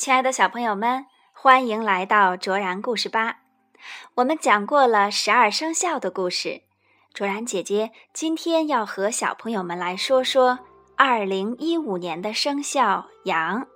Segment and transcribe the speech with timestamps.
[0.00, 3.40] 亲爱的小朋友们，欢迎来到卓然故事吧。
[4.14, 6.62] 我们讲过了十二生肖的故事，
[7.12, 10.60] 卓然姐姐今天要和小朋友们来说说
[10.96, 13.66] 二零一五年的生肖羊。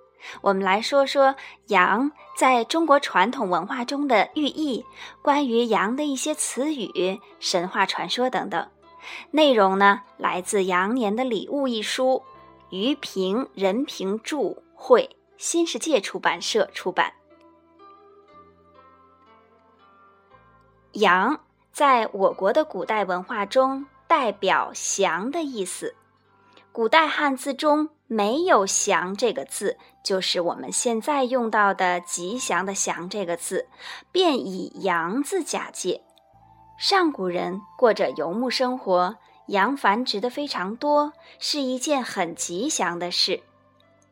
[0.40, 1.36] 我们来说说
[1.66, 4.82] 羊在中国传统文化中的寓意，
[5.20, 8.66] 关于羊的一些词语、神话传说等等。
[9.30, 12.22] 内容呢，来自《羊年的礼物》一书，
[12.70, 15.18] 于平、任平著，绘。
[15.36, 17.12] 新世界出版社出版。
[20.92, 21.40] 羊
[21.72, 25.94] 在我国的古代文化中代表祥的意思。
[26.70, 33.68] 古代汉字中没有“祥”这个字，就是我们现在用到的“吉祥”的“祥”这个字，
[34.10, 36.02] 便以“羊”字假借。
[36.76, 43.42] 上古人过着游牧生活，羊繁殖的非常多，是一件很吉祥的事。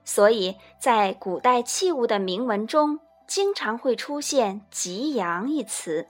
[0.04, 6.06] 所以在古代器物的铭文中，经常会出现“吉阳”一词，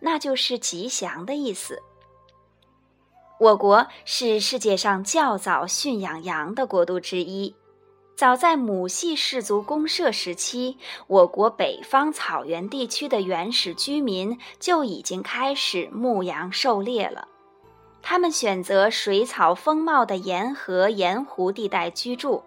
[0.00, 1.80] 那就是吉祥的意思。
[3.38, 7.54] 我国是世界上较早驯养羊的国度之一。
[8.16, 10.78] 早在母系氏族公社时期，
[11.08, 17.26] 我国北方草原地区的原始居民就已经开始牧羊狩猎了。
[18.00, 22.42] 他们选择水草丰茂的沿河沿湖地带居住。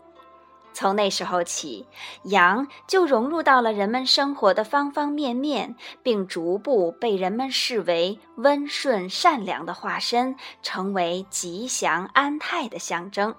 [0.78, 1.88] 从那时候起，
[2.25, 13.33] 羊就融入到了人们生活的方方面面，并逐步被人们视为温顺善良的化身，成为吉祥安泰的象征。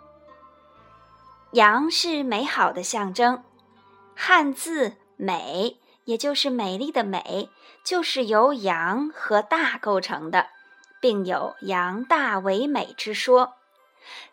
[1.53, 3.45] 羊是美好的象征，
[4.17, 7.49] 汉字“美”也就是美丽的“美”，
[7.87, 10.49] 就是由羊和大构成的，
[11.01, 13.53] 并有“羊大为美”之说。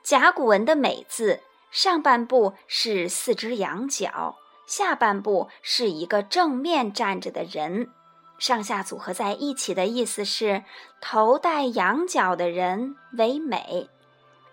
[0.01, 1.41] 甲骨文的“美”字。
[1.75, 7.89] 上半部是四只羊角，下半部是一个正面站着的人，
[8.37, 10.63] 上下组合在一起的意思是
[11.01, 13.89] 头戴羊角的人为美。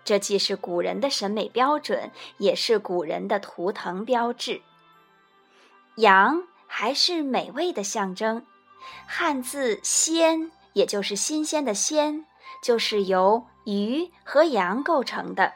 [0.03, 4.61] 这既是古人的审美标准，也是古人的图腾标志。
[5.95, 8.45] 羊还是美味的象征，
[9.07, 12.25] 汉字“鲜”也就是新鲜的“鲜”，
[12.61, 15.53] 就是由鱼和羊构成的。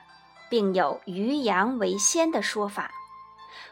[0.49, 2.91] 并有“鱼羊为先”的说法。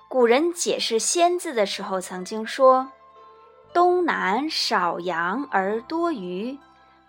[0.08, 2.92] 古人解释“先”字的时候，曾经说
[3.74, 6.58] ：“东南少羊而多鱼，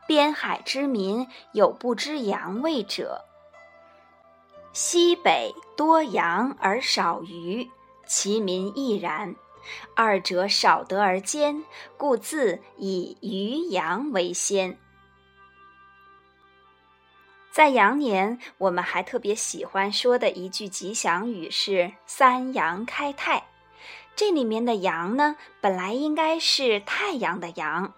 [0.06, 3.20] 边海之民有不知羊味者；
[4.72, 7.68] 西北多羊而少鱼，
[8.06, 9.34] 其民亦然。
[9.94, 11.64] 二者少得而兼，
[11.96, 14.78] 故自以鱼羊为先。”
[17.56, 23.44] 在羊年，我们还特别喜欢说的一句吉祥语是“三阳开泰”。
[24.14, 27.94] 这里面的“阳”呢，本来应该是太阳的“阳”。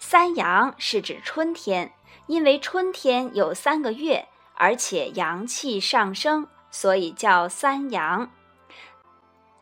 [0.00, 1.92] 三阳是指春天，
[2.26, 4.26] 因为春天有三个月，
[4.56, 8.28] 而且阳气上升，所以叫三阳。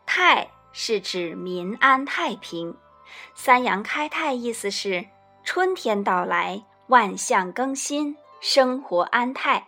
[0.07, 2.75] 泰是指民安太平。
[3.35, 5.05] 三阳开泰意思是
[5.45, 8.17] 春天到来，万象更新。
[8.49, 9.67] 生活安泰，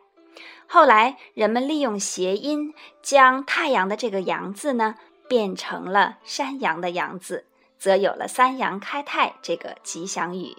[0.68, 2.72] 后来人们利用谐音，
[3.02, 4.94] 将太阳的这个“阳”字呢
[5.28, 7.44] 变成了山羊的“羊”字，
[7.76, 10.56] 则有了“三阳开泰”这个吉祥语。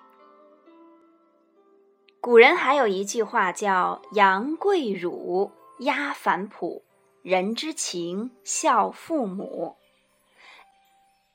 [2.19, 6.83] 古人还有一句话叫“羊跪乳，鸭反哺，
[7.21, 9.77] 人之情，孝父母”。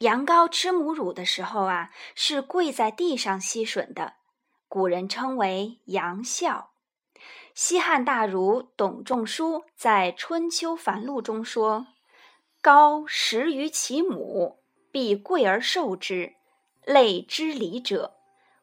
[0.00, 4.17] 羊羔吃母乳的时候啊，是跪在地上吸吮的。
[4.69, 6.73] 古人称为羊孝。
[7.54, 11.87] 西汉大儒董仲舒在《春秋繁露》中说
[12.60, 14.59] ：“高食于其母，
[14.91, 16.34] 必贵而受之，
[16.84, 18.14] 类之礼者，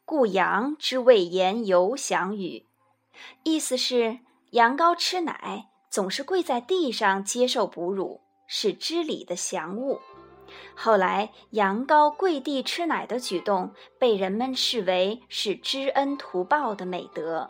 [0.03, 2.65] 故羊之谓言游祥语。”
[3.43, 4.19] 意思是
[4.49, 10.01] 羊羔吃奶总是跪在地上接受哺乳，是知礼的祥物。
[10.75, 17.49] 后来，羊羔跪地吃奶的举动被人们视为是知恩图报的美德。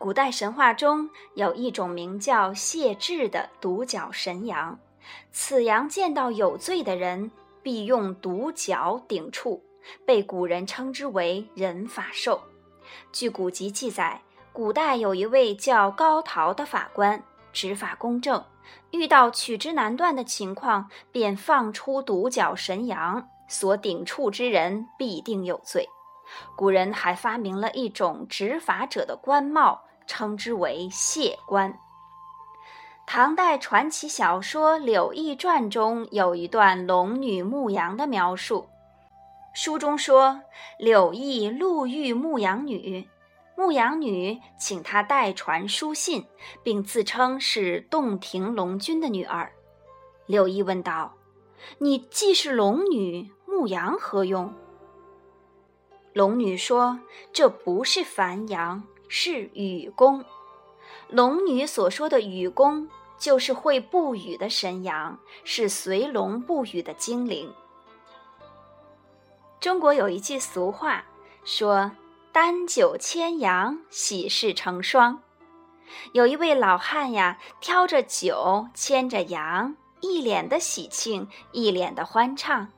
[0.00, 4.78] 古代神话中有一种名叫谢豸的独角神羊，
[5.30, 7.30] 此羊见到有罪的人，
[7.62, 9.62] 必用独角顶触，
[10.06, 12.40] 被古人称之为人法兽。
[13.12, 14.22] 据古籍记载，
[14.54, 18.42] 古代有一位叫高陶的法官，执法公正。
[18.92, 25.86] 遇到取之难断的情况，便放出独角神羊，所顶触之人必定有罪。
[26.56, 31.72] 古人还发明了一种执法者的官帽，称之为谢官。
[33.06, 38.68] 唐代传奇小说《柳毅传》中有一段龙女牧羊的描述。
[39.54, 40.40] 书中说，
[40.80, 43.08] 柳毅路遇牧羊女，
[43.56, 46.26] 牧羊女请他代传书信，
[46.64, 49.52] 并自称是洞庭龙君的女儿。
[50.26, 51.14] 柳毅问道
[51.78, 54.52] ：“你既是龙女，牧羊何用？”
[56.12, 56.98] 龙女说
[57.32, 60.24] ：“这不是繁羊，是雨公。
[61.08, 67.52] 龙女所说的雨公，就是会布雨的神羊，是随龙布雨的精灵。”
[69.58, 71.04] 中国有一句俗话
[71.44, 71.90] 说
[72.30, 75.20] ：“担酒牵羊，喜事成双。”
[76.12, 82.68] 有一位老汉呀，挑着酒，牵着羊，一脸的喜庆，一脸的欢畅。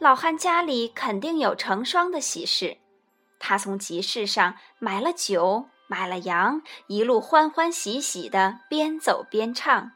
[0.00, 2.78] 老汉家里肯定有成双的喜事。
[3.38, 9.92] 他从集市上买了酒，买了羊，一路欢欢喜喜的边走边唱：“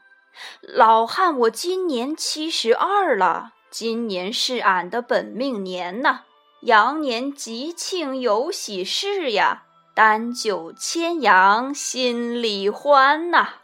[0.61, 6.25] 老汉，我今年七十二了。”今年是俺的本命年呐，
[6.61, 9.63] 羊年吉庆有喜事呀，
[9.95, 13.62] 担酒牵羊心里欢呐。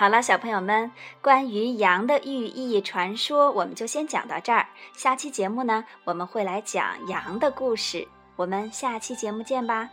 [0.00, 4.66] 好了，小朋友们，关于羊的寓意传说，我们就先讲到这儿。
[4.94, 8.08] 下期节目呢，我们会来讲羊的故事。
[8.34, 9.90] 我们下期节目见吧。